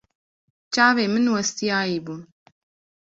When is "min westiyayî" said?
1.13-1.99